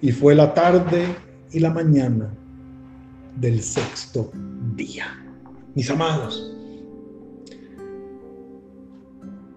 Y 0.00 0.12
fue 0.12 0.34
la 0.34 0.52
tarde 0.54 1.06
y 1.52 1.60
la 1.60 1.70
mañana 1.70 2.32
del 3.40 3.60
sexto 3.60 4.30
día. 4.74 5.06
Mis 5.74 5.90
amados, 5.90 6.52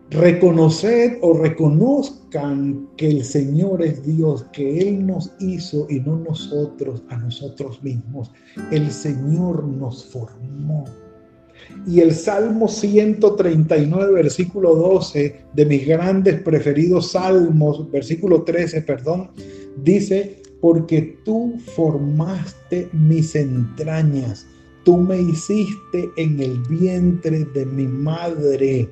reconoced 0.10 1.18
o 1.22 1.34
reconozcan 1.38 2.90
que 2.98 3.10
el 3.10 3.24
Señor 3.24 3.82
es 3.82 4.06
Dios, 4.06 4.46
que 4.52 4.80
Él 4.88 5.06
nos 5.06 5.32
hizo 5.40 5.88
y 5.90 6.00
no 6.00 6.18
nosotros 6.18 7.04
a 7.10 7.18
nosotros 7.18 7.82
mismos. 7.84 8.32
El 8.72 8.92
Señor 8.92 9.64
nos 9.64 10.06
formó. 10.06 10.86
Y 11.88 12.02
el 12.02 12.14
Salmo 12.14 12.68
139, 12.68 14.14
versículo 14.14 14.76
12, 14.76 15.36
de 15.54 15.66
mis 15.66 15.88
grandes 15.88 16.42
preferidos 16.42 17.12
salmos, 17.12 17.90
versículo 17.92 18.44
13, 18.44 18.82
perdón, 18.82 19.32
dice, 19.84 20.42
porque 20.62 21.18
tú 21.24 21.56
formaste 21.76 22.90
mis 22.92 23.36
entrañas, 23.36 24.46
tú 24.84 24.98
me 24.98 25.22
hiciste 25.22 26.10
en 26.18 26.40
el 26.40 26.60
vientre 26.70 27.46
de 27.54 27.66
mi 27.66 27.88
madre. 27.88 28.90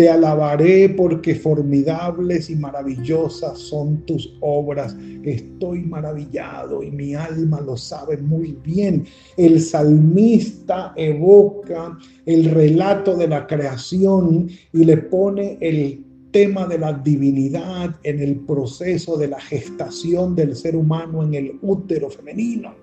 Te 0.00 0.08
alabaré 0.08 0.88
porque 0.88 1.34
formidables 1.34 2.48
y 2.48 2.56
maravillosas 2.56 3.58
son 3.58 3.98
tus 4.06 4.34
obras. 4.40 4.96
Estoy 5.22 5.82
maravillado 5.82 6.82
y 6.82 6.90
mi 6.90 7.14
alma 7.14 7.60
lo 7.60 7.76
sabe 7.76 8.16
muy 8.16 8.56
bien. 8.64 9.04
El 9.36 9.60
salmista 9.60 10.94
evoca 10.96 11.98
el 12.24 12.46
relato 12.46 13.14
de 13.14 13.28
la 13.28 13.46
creación 13.46 14.48
y 14.72 14.84
le 14.84 14.96
pone 14.96 15.58
el 15.60 16.02
tema 16.30 16.66
de 16.66 16.78
la 16.78 16.94
divinidad 16.94 17.94
en 18.02 18.20
el 18.20 18.36
proceso 18.36 19.18
de 19.18 19.28
la 19.28 19.40
gestación 19.42 20.34
del 20.34 20.56
ser 20.56 20.76
humano 20.76 21.22
en 21.22 21.34
el 21.34 21.58
útero 21.60 22.08
femenino. 22.08 22.74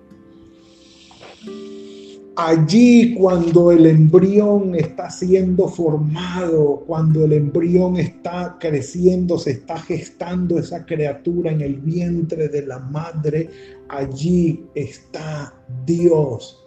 Allí 2.40 3.14
cuando 3.14 3.72
el 3.72 3.84
embrión 3.84 4.76
está 4.76 5.10
siendo 5.10 5.66
formado, 5.66 6.84
cuando 6.86 7.24
el 7.24 7.32
embrión 7.32 7.96
está 7.96 8.56
creciendo, 8.60 9.40
se 9.40 9.50
está 9.50 9.76
gestando 9.80 10.56
esa 10.56 10.86
criatura 10.86 11.50
en 11.50 11.62
el 11.62 11.74
vientre 11.80 12.48
de 12.48 12.64
la 12.64 12.78
madre, 12.78 13.50
allí 13.88 14.64
está 14.76 15.52
Dios 15.84 16.64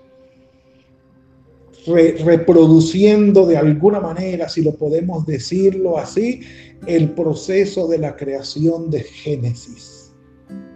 reproduciendo 1.85 3.47
de 3.47 3.55
alguna 3.55 4.01
manera, 4.01 4.49
si 4.49 4.61
lo 4.61 4.75
podemos 4.75 5.25
decirlo 5.25 5.97
así, 5.97 6.41
el 6.85 7.11
proceso 7.11 7.87
de 7.87 7.97
la 7.97 8.17
creación 8.17 8.91
de 8.91 9.03
Génesis. 9.03 10.11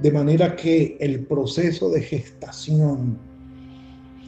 De 0.01 0.09
manera 0.09 0.55
que 0.55 0.95
el 1.01 1.25
proceso 1.25 1.89
de 1.89 2.01
gestación 2.01 3.34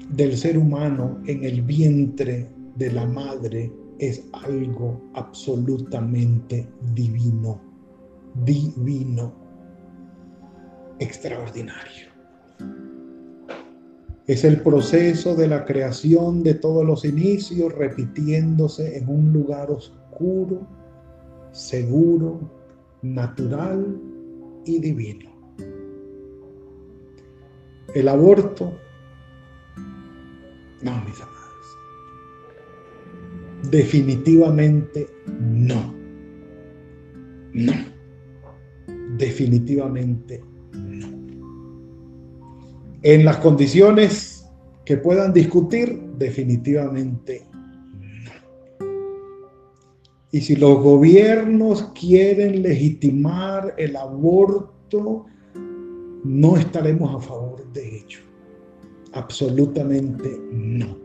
del 0.09 0.37
ser 0.37 0.57
humano 0.57 1.21
en 1.25 1.43
el 1.43 1.61
vientre 1.61 2.49
de 2.75 2.91
la 2.91 3.05
madre 3.05 3.71
es 3.99 4.23
algo 4.31 5.01
absolutamente 5.15 6.67
divino, 6.93 7.59
divino, 8.45 9.33
extraordinario. 10.99 12.07
Es 14.27 14.43
el 14.43 14.61
proceso 14.61 15.35
de 15.35 15.47
la 15.47 15.65
creación 15.65 16.43
de 16.43 16.53
todos 16.53 16.85
los 16.85 17.05
inicios 17.05 17.73
repitiéndose 17.73 18.97
en 18.97 19.09
un 19.09 19.31
lugar 19.31 19.71
oscuro, 19.71 20.67
seguro, 21.51 22.39
natural 23.01 23.99
y 24.65 24.79
divino. 24.79 25.31
El 27.95 28.09
aborto 28.09 28.73
no, 30.81 31.03
mis 31.03 31.21
amados. 31.21 31.37
Definitivamente 33.69 35.07
no. 35.39 35.93
No. 37.53 37.73
Definitivamente 39.17 40.43
no. 40.73 41.07
En 43.01 43.25
las 43.25 43.37
condiciones 43.37 44.45
que 44.85 44.97
puedan 44.97 45.33
discutir, 45.33 45.99
definitivamente 46.17 47.45
no. 47.51 48.31
Y 50.31 50.41
si 50.41 50.55
los 50.55 50.79
gobiernos 50.81 51.91
quieren 51.93 52.61
legitimar 52.61 53.73
el 53.77 53.95
aborto, 53.95 55.25
no 56.23 56.57
estaremos 56.57 57.15
a 57.15 57.27
favor 57.27 57.65
de 57.71 57.97
ello. 57.99 58.26
Absolutamente 59.13 60.37
no. 60.51 60.97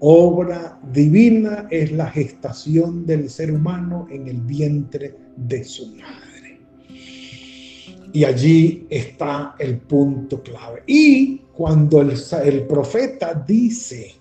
Obra 0.00 0.80
divina 0.92 1.68
es 1.70 1.92
la 1.92 2.10
gestación 2.10 3.04
del 3.04 3.28
ser 3.28 3.52
humano 3.52 4.06
en 4.10 4.28
el 4.28 4.40
vientre 4.40 5.14
de 5.36 5.62
su 5.62 5.94
madre. 5.96 6.60
Y 8.12 8.24
allí 8.24 8.86
está 8.88 9.54
el 9.58 9.78
punto 9.78 10.42
clave. 10.42 10.82
Y 10.86 11.42
cuando 11.52 12.00
el, 12.00 12.66
profeta 12.66 13.44
dice, 13.46 14.14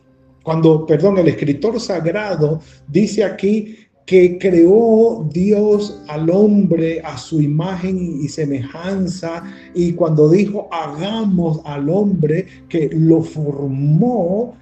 cuando, 0.43 0.85
perdón, 0.85 1.19
el 1.19 1.29
escritor 1.29 1.79
sagrado 1.79 2.61
dice 2.87 3.23
aquí 3.23 3.77
que 4.09 4.39
creó 4.39 5.29
Dios 5.31 6.01
al 6.07 6.31
hombre 6.31 6.99
a 7.01 7.15
su 7.15 7.39
imagen 7.41 7.95
y 8.19 8.27
semejanza, 8.27 9.43
y 9.75 9.93
cuando 9.93 10.31
dijo 10.31 10.67
hagamos 10.71 11.61
al 11.63 11.87
hombre 11.91 12.47
que 12.67 12.89
lo 12.91 13.21
formó, 13.21 14.57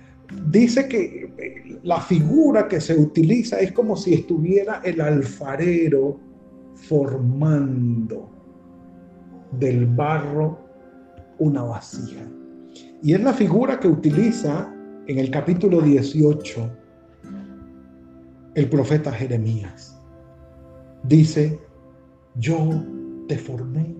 dice 0.52 0.90
que 0.90 1.32
eh, 1.38 1.80
la 1.84 2.02
figura 2.02 2.68
que 2.68 2.82
se 2.82 2.98
utiliza 2.98 3.62
es 3.62 3.72
como 3.72 3.96
si 3.96 4.16
estuviera 4.16 4.82
el 4.84 5.00
alfarero 5.00 6.20
formando 6.74 8.30
del 9.58 9.86
barro 9.86 10.60
una 11.40 11.64
vasija. 11.64 12.30
Y 13.02 13.14
es 13.14 13.22
la 13.22 13.32
figura 13.32 13.80
que 13.80 13.88
utiliza 13.88 14.76
en 15.08 15.20
el 15.20 15.32
capítulo 15.32 15.80
18 15.80 16.70
el 18.58 18.68
profeta 18.70 19.12
Jeremías. 19.12 19.96
Dice, 21.04 21.60
yo 22.34 22.84
te 23.28 23.38
formé, 23.38 23.96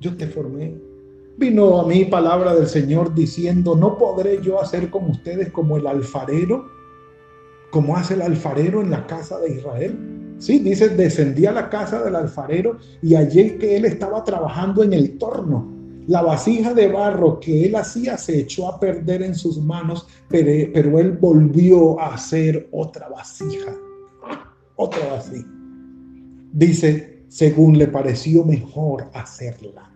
yo 0.00 0.16
te 0.16 0.26
formé. 0.26 0.74
Vino 1.36 1.78
a 1.78 1.86
mí 1.86 2.06
palabra 2.06 2.54
del 2.54 2.66
Señor 2.66 3.14
diciendo, 3.14 3.76
no 3.76 3.98
podré 3.98 4.40
yo 4.40 4.58
hacer 4.58 4.88
como 4.88 5.10
ustedes 5.10 5.50
como 5.50 5.76
el 5.76 5.86
alfarero, 5.86 6.64
como 7.70 7.94
hace 7.94 8.14
el 8.14 8.22
alfarero 8.22 8.80
en 8.80 8.90
la 8.90 9.06
casa 9.06 9.38
de 9.40 9.50
Israel. 9.50 10.34
Sí, 10.38 10.60
dice, 10.60 10.88
descendí 10.88 11.44
a 11.44 11.52
la 11.52 11.68
casa 11.68 12.02
del 12.02 12.16
alfarero 12.16 12.78
y 13.02 13.16
allí 13.16 13.58
que 13.58 13.76
él 13.76 13.84
estaba 13.84 14.24
trabajando 14.24 14.82
en 14.82 14.94
el 14.94 15.18
torno 15.18 15.73
la 16.06 16.22
vasija 16.22 16.74
de 16.74 16.88
barro 16.88 17.40
que 17.40 17.64
él 17.64 17.76
hacía 17.76 18.18
se 18.18 18.40
echó 18.40 18.68
a 18.68 18.78
perder 18.78 19.22
en 19.22 19.34
sus 19.34 19.58
manos, 19.58 20.06
pero, 20.28 20.98
él 20.98 21.12
volvió 21.12 21.98
a 21.98 22.14
hacer 22.14 22.68
otra 22.72 23.08
vasija. 23.08 23.74
Otra 24.76 25.06
vasija. 25.06 25.48
Dice, 26.52 27.24
según 27.28 27.78
le 27.78 27.88
pareció 27.88 28.44
mejor 28.44 29.08
hacerla. 29.14 29.90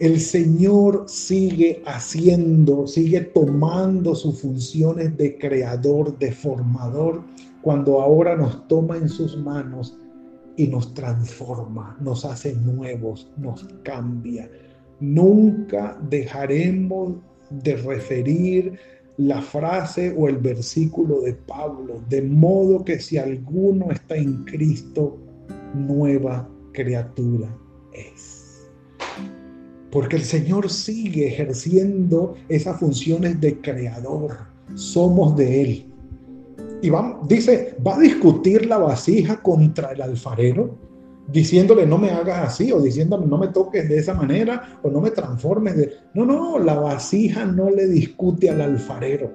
El 0.00 0.18
Señor 0.18 1.04
sigue 1.06 1.82
haciendo, 1.86 2.86
sigue 2.86 3.20
tomando 3.20 4.14
sus 4.14 4.40
funciones 4.40 5.16
de 5.16 5.38
creador, 5.38 6.18
de 6.18 6.32
formador, 6.32 7.22
cuando 7.60 8.00
ahora 8.00 8.36
nos 8.36 8.66
toma 8.66 8.96
en 8.96 9.08
sus 9.08 9.36
manos 9.36 9.96
y 10.56 10.66
nos 10.68 10.94
transforma, 10.94 11.96
nos 12.00 12.24
hace 12.24 12.54
nuevos, 12.54 13.30
nos 13.36 13.64
cambia. 13.82 14.50
Nunca 15.00 15.98
dejaremos 16.08 17.14
de 17.50 17.76
referir 17.76 18.78
la 19.16 19.42
frase 19.42 20.14
o 20.16 20.28
el 20.28 20.38
versículo 20.38 21.20
de 21.20 21.34
Pablo, 21.34 22.02
de 22.08 22.22
modo 22.22 22.84
que 22.84 22.98
si 22.98 23.18
alguno 23.18 23.90
está 23.90 24.16
en 24.16 24.44
Cristo, 24.44 25.18
nueva 25.74 26.48
criatura 26.72 27.54
es. 27.92 28.70
Porque 29.90 30.16
el 30.16 30.22
Señor 30.22 30.70
sigue 30.70 31.28
ejerciendo 31.28 32.34
esas 32.48 32.78
funciones 32.80 33.40
de 33.40 33.60
creador. 33.60 34.38
Somos 34.74 35.36
de 35.36 35.62
Él. 35.62 35.91
Y 36.82 36.90
dice, 37.28 37.76
¿va 37.86 37.94
a 37.94 38.00
discutir 38.00 38.66
la 38.66 38.76
vasija 38.76 39.40
contra 39.40 39.92
el 39.92 40.02
alfarero? 40.02 40.76
Diciéndole 41.28 41.86
no 41.86 41.96
me 41.96 42.10
hagas 42.10 42.48
así 42.48 42.72
o 42.72 42.80
diciéndole 42.80 43.24
no 43.24 43.38
me 43.38 43.48
toques 43.48 43.88
de 43.88 43.98
esa 43.98 44.14
manera 44.14 44.80
o 44.82 44.90
no 44.90 45.00
me 45.00 45.12
transformes 45.12 45.76
de... 45.76 45.92
No, 46.12 46.26
no, 46.26 46.58
la 46.58 46.74
vasija 46.74 47.44
no 47.44 47.70
le 47.70 47.86
discute 47.86 48.50
al 48.50 48.62
alfarero. 48.62 49.30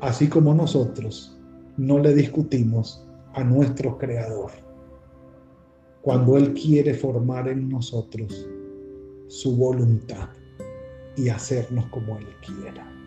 Así 0.00 0.28
como 0.28 0.54
nosotros 0.54 1.36
no 1.76 1.98
le 1.98 2.14
discutimos 2.14 3.04
a 3.34 3.42
nuestro 3.42 3.98
creador. 3.98 4.52
Cuando 6.00 6.36
Él 6.36 6.54
quiere 6.54 6.94
formar 6.94 7.48
en 7.48 7.68
nosotros 7.68 8.48
su 9.26 9.56
voluntad 9.56 10.28
y 11.16 11.28
hacernos 11.28 11.86
como 11.86 12.18
Él 12.18 12.26
quiera. 12.46 13.01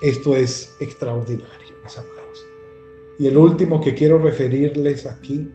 Esto 0.00 0.36
es 0.36 0.76
extraordinario, 0.80 1.74
mis 1.82 1.98
amados. 1.98 2.46
Y 3.18 3.26
el 3.26 3.36
último 3.36 3.80
que 3.80 3.94
quiero 3.94 4.18
referirles 4.18 5.06
aquí 5.06 5.50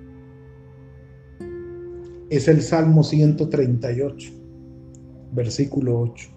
es 2.29 2.47
el 2.49 2.61
Salmo 2.61 3.03
138, 3.03 4.31
versículo 5.31 6.01
8. 6.01 6.29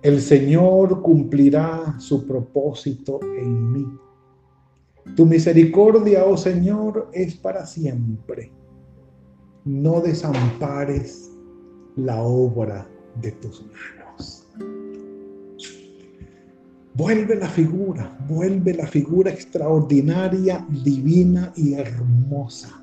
El 0.00 0.22
Señor 0.22 1.02
cumplirá 1.02 1.96
su 2.00 2.26
propósito 2.26 3.20
en 3.22 3.72
mí. 3.72 3.86
Tu 5.14 5.26
misericordia, 5.26 6.24
oh 6.24 6.38
Señor, 6.38 7.10
es 7.12 7.34
para 7.34 7.66
siempre. 7.66 8.50
No 9.64 10.00
desampares 10.00 11.30
la 11.96 12.22
obra 12.22 12.88
de 13.20 13.32
tus 13.32 13.60
manos. 13.62 14.01
Vuelve 16.94 17.36
la 17.36 17.48
figura, 17.48 18.14
vuelve 18.28 18.74
la 18.74 18.86
figura 18.86 19.30
extraordinaria, 19.30 20.66
divina 20.84 21.50
y 21.56 21.72
hermosa. 21.72 22.82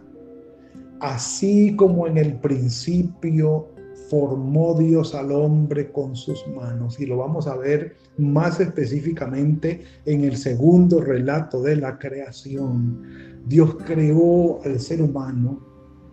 Así 1.00 1.76
como 1.76 2.08
en 2.08 2.18
el 2.18 2.34
principio 2.38 3.68
formó 4.10 4.74
Dios 4.74 5.14
al 5.14 5.32
hombre 5.32 5.92
con 5.92 6.16
sus 6.16 6.44
manos. 6.48 7.00
Y 7.00 7.06
lo 7.06 7.18
vamos 7.18 7.46
a 7.46 7.56
ver 7.56 7.98
más 8.18 8.60
específicamente 8.60 9.84
en 10.06 10.24
el 10.24 10.38
segundo 10.38 11.02
relato 11.02 11.62
de 11.62 11.76
la 11.76 12.00
creación. 12.00 13.04
Dios 13.46 13.78
creó 13.86 14.60
al 14.64 14.80
ser 14.80 15.04
humano 15.04 15.69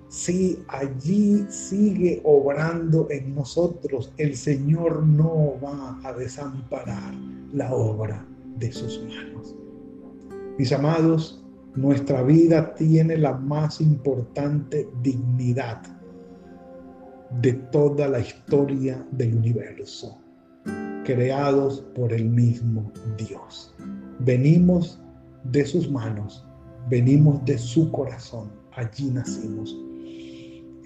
si 0.09 0.63
allí 0.69 1.45
sigue 1.49 2.21
obrando 2.25 3.09
en 3.11 3.35
nosotros, 3.35 4.13
el 4.19 4.37
Señor 4.37 5.05
no 5.05 5.55
va 5.63 5.99
a 6.05 6.13
desamparar 6.13 7.15
la 7.53 7.75
obra 7.75 8.25
de 8.57 8.71
sus 8.71 9.03
manos. 9.05 9.57
Mis 10.59 10.73
amados, 10.73 11.45
nuestra 11.75 12.23
vida 12.23 12.75
tiene 12.75 13.17
la 13.19 13.35
más 13.35 13.81
importante 13.81 14.89
dignidad 15.03 15.83
de 17.43 17.53
toda 17.53 18.09
la 18.09 18.21
historia 18.21 19.05
del 19.11 19.35
universo, 19.35 20.19
creados 21.05 21.81
por 21.95 22.13
el 22.13 22.27
mismo 22.27 22.93
Dios. 23.19 23.75
Venimos 24.21 25.01
de 25.45 25.67
sus 25.67 25.91
manos, 25.91 26.47
venimos 26.89 27.45
de 27.45 27.59
su 27.59 27.91
corazón, 27.91 28.51
allí 28.73 29.11
nacimos 29.11 29.77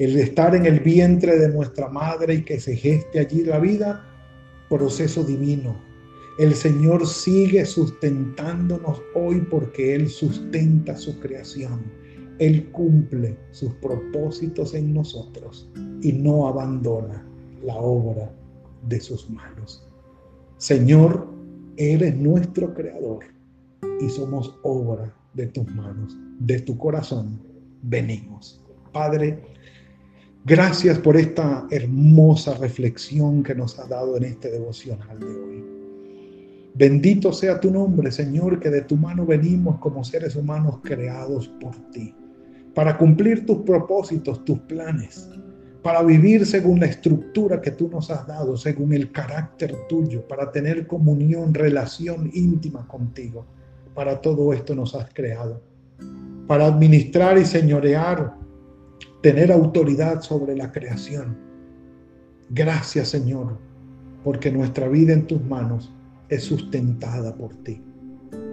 el 0.00 0.16
estar 0.16 0.54
en 0.54 0.64
el 0.64 0.80
vientre 0.80 1.38
de 1.38 1.50
nuestra 1.50 1.90
madre 1.90 2.36
y 2.36 2.42
que 2.42 2.58
se 2.58 2.74
geste 2.74 3.20
allí 3.20 3.44
la 3.44 3.58
vida, 3.58 4.02
proceso 4.70 5.22
divino. 5.22 5.78
El 6.38 6.54
Señor 6.54 7.06
sigue 7.06 7.66
sustentándonos 7.66 9.02
hoy 9.14 9.42
porque 9.50 9.94
Él 9.94 10.08
sustenta 10.08 10.96
su 10.96 11.20
creación. 11.20 11.82
Él 12.38 12.70
cumple 12.70 13.36
sus 13.50 13.74
propósitos 13.74 14.72
en 14.72 14.94
nosotros 14.94 15.68
y 16.00 16.14
no 16.14 16.48
abandona 16.48 17.22
la 17.62 17.76
obra 17.76 18.32
de 18.88 19.00
sus 19.00 19.28
manos. 19.28 19.86
Señor, 20.56 21.28
eres 21.76 22.16
nuestro 22.16 22.72
creador 22.72 23.26
y 24.00 24.08
somos 24.08 24.58
obra 24.62 25.14
de 25.34 25.48
tus 25.48 25.66
manos, 25.74 26.16
de 26.38 26.58
tu 26.60 26.78
corazón. 26.78 27.38
Venimos. 27.82 28.64
Padre, 28.92 29.38
Gracias 30.46 30.98
por 30.98 31.18
esta 31.18 31.66
hermosa 31.70 32.54
reflexión 32.54 33.42
que 33.42 33.54
nos 33.54 33.78
ha 33.78 33.86
dado 33.86 34.16
en 34.16 34.24
este 34.24 34.50
devocional 34.50 35.20
de 35.20 35.26
hoy. 35.26 35.64
Bendito 36.74 37.30
sea 37.30 37.60
tu 37.60 37.70
nombre, 37.70 38.10
Señor, 38.10 38.58
que 38.58 38.70
de 38.70 38.80
tu 38.80 38.96
mano 38.96 39.26
venimos 39.26 39.78
como 39.80 40.02
seres 40.02 40.36
humanos 40.36 40.78
creados 40.82 41.48
por 41.60 41.76
ti, 41.90 42.14
para 42.74 42.96
cumplir 42.96 43.44
tus 43.44 43.58
propósitos, 43.58 44.42
tus 44.46 44.58
planes, 44.60 45.28
para 45.82 46.02
vivir 46.02 46.46
según 46.46 46.80
la 46.80 46.86
estructura 46.86 47.60
que 47.60 47.72
tú 47.72 47.88
nos 47.88 48.10
has 48.10 48.26
dado, 48.26 48.56
según 48.56 48.94
el 48.94 49.12
carácter 49.12 49.76
tuyo, 49.90 50.26
para 50.26 50.50
tener 50.50 50.86
comunión, 50.86 51.52
relación 51.52 52.30
íntima 52.32 52.88
contigo. 52.88 53.44
Para 53.94 54.22
todo 54.22 54.54
esto 54.54 54.74
nos 54.74 54.94
has 54.94 55.12
creado, 55.12 55.60
para 56.46 56.64
administrar 56.64 57.36
y 57.36 57.44
señorear 57.44 58.40
tener 59.22 59.52
autoridad 59.52 60.22
sobre 60.22 60.56
la 60.56 60.72
creación. 60.72 61.36
Gracias 62.50 63.08
Señor, 63.08 63.58
porque 64.24 64.50
nuestra 64.50 64.88
vida 64.88 65.12
en 65.12 65.26
tus 65.26 65.42
manos 65.44 65.92
es 66.28 66.44
sustentada 66.44 67.34
por 67.34 67.54
ti. 67.56 67.82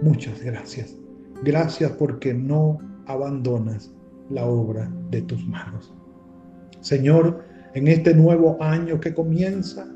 Muchas 0.02 0.42
gracias. 0.42 0.94
Gracias 1.44 1.90
porque 1.92 2.34
no 2.34 2.78
abandonas 3.06 3.90
la 4.30 4.44
obra 4.44 4.90
de 5.10 5.22
tus 5.22 5.46
manos. 5.46 5.94
Señor, 6.80 7.44
en 7.74 7.88
este 7.88 8.14
nuevo 8.14 8.60
año 8.62 9.00
que 9.00 9.14
comienza, 9.14 9.86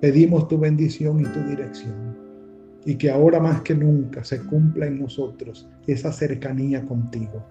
pedimos 0.00 0.48
tu 0.48 0.58
bendición 0.58 1.20
y 1.20 1.24
tu 1.24 1.40
dirección. 1.48 2.10
y 2.86 2.94
que 2.94 3.10
ahora 3.10 3.38
más 3.40 3.60
que 3.60 3.74
nunca 3.74 4.24
se 4.24 4.40
cumpla 4.46 4.86
en 4.86 5.00
nosotros 5.00 5.68
esa 5.86 6.10
cercanía 6.12 6.82
contigo, 6.86 7.44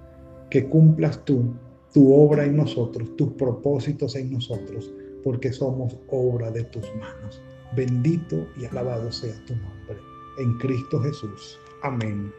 que 0.49 0.67
cumplas 0.67 1.23
tú 1.23 1.53
tu 1.93 2.13
obra 2.13 2.45
en 2.45 2.57
nosotros, 2.57 3.15
tus 3.15 3.33
propósitos 3.33 4.15
en 4.15 4.31
nosotros, 4.31 4.91
porque 5.23 5.51
somos 5.51 5.97
obra 6.09 6.51
de 6.51 6.63
tus 6.65 6.83
manos. 6.95 7.41
Bendito 7.75 8.47
y 8.57 8.65
alabado 8.65 9.11
sea 9.11 9.35
tu 9.45 9.55
nombre. 9.55 9.97
En 10.39 10.57
Cristo 10.57 11.01
Jesús. 11.01 11.59
Amén 11.83 12.31